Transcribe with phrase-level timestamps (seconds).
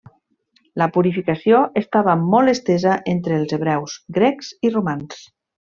[0.81, 5.25] La purificació estava molt estesa entre els hebreus, grecs i romans.